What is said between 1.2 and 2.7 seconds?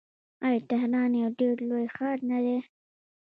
یو ډیر لوی ښار نه دی؟